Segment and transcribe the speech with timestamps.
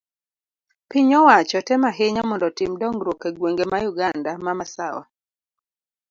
[0.89, 5.03] piny owacho temo ahinya mondo otim dongruok e gwenge ma Uganda ma Masawa